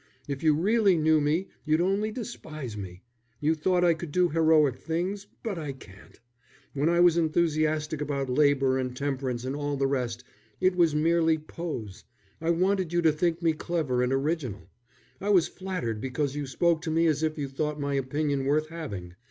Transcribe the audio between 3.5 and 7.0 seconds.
thought I could do heroic things, but I can't. When I